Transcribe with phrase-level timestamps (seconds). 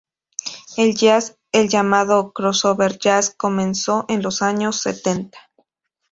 [0.77, 5.37] En el jazz, el llamado crossover jazz comenzó en los años setenta.